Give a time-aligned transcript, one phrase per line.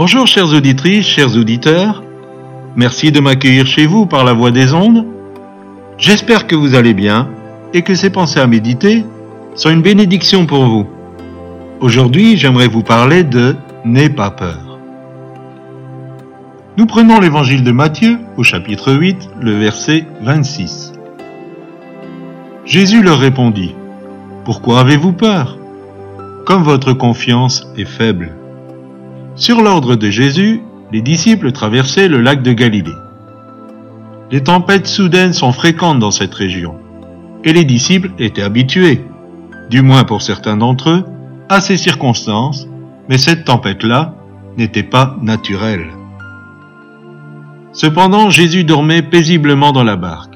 [0.00, 2.02] Bonjour chères auditrices, chers auditeurs.
[2.74, 5.04] Merci de m'accueillir chez vous par la voie des ondes.
[5.98, 7.28] J'espère que vous allez bien
[7.74, 9.04] et que ces pensées à méditer
[9.54, 10.86] sont une bénédiction pour vous.
[11.80, 14.78] Aujourd'hui, j'aimerais vous parler de N'aie pas peur.
[16.78, 20.94] Nous prenons l'évangile de Matthieu au chapitre 8, le verset 26.
[22.64, 23.74] Jésus leur répondit,
[24.46, 25.58] Pourquoi avez-vous peur?
[26.46, 28.39] Comme votre confiance est faible.
[29.40, 30.60] Sur l'ordre de Jésus,
[30.92, 32.92] les disciples traversaient le lac de Galilée.
[34.30, 36.74] Les tempêtes soudaines sont fréquentes dans cette région,
[37.42, 39.02] et les disciples étaient habitués,
[39.70, 41.04] du moins pour certains d'entre eux,
[41.48, 42.68] à ces circonstances,
[43.08, 44.14] mais cette tempête-là
[44.58, 45.86] n'était pas naturelle.
[47.72, 50.34] Cependant, Jésus dormait paisiblement dans la barque.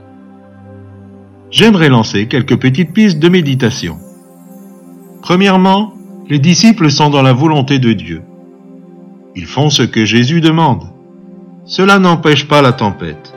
[1.51, 3.99] J'aimerais lancer quelques petites pistes de méditation.
[5.21, 5.93] Premièrement,
[6.31, 8.23] les disciples sont dans la volonté de Dieu.
[9.37, 10.85] Ils font ce que Jésus demande.
[11.65, 13.35] Cela n'empêche pas la tempête.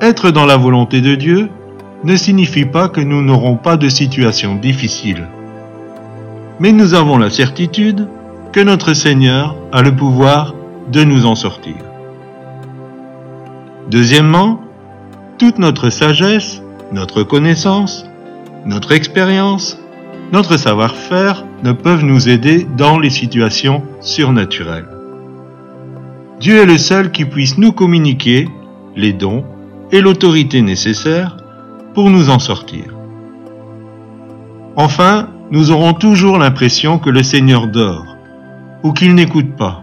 [0.00, 1.48] Être dans la volonté de Dieu
[2.04, 5.26] ne signifie pas que nous n'aurons pas de situations difficiles
[6.58, 8.08] mais nous avons la certitude
[8.52, 10.54] que notre Seigneur a le pouvoir
[10.90, 11.76] de nous en sortir.
[13.90, 14.60] Deuxièmement,
[15.38, 18.06] toute notre sagesse, notre connaissance,
[18.64, 19.78] notre expérience,
[20.32, 24.88] notre savoir-faire ne peuvent nous aider dans les situations surnaturelles.
[26.40, 28.48] Dieu est le seul qui puisse nous communiquer
[28.94, 29.44] les dons
[29.92, 31.36] et l'autorité nécessaires
[31.94, 32.84] pour nous en sortir.
[34.76, 38.16] Enfin, nous aurons toujours l'impression que le Seigneur dort,
[38.82, 39.82] ou qu'il n'écoute pas,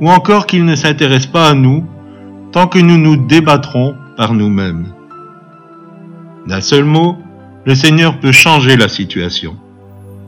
[0.00, 1.84] ou encore qu'il ne s'intéresse pas à nous
[2.52, 4.86] tant que nous nous débattrons par nous-mêmes.
[6.46, 7.16] D'un seul mot,
[7.64, 9.56] le Seigneur peut changer la situation,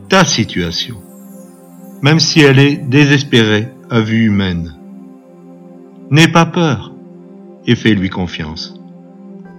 [0.09, 0.97] ta situation,
[2.03, 4.75] même si elle est désespérée à vue humaine.
[6.11, 6.93] N'aie pas peur
[7.67, 8.75] et fais-lui confiance.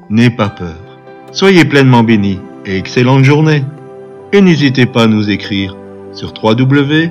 [0.10, 0.78] N'aie pas peur.
[1.32, 3.64] Soyez pleinement bénis et excellente journée
[4.32, 5.76] et n'hésitez pas à nous écrire
[6.14, 7.04] sur www.mfpg.be.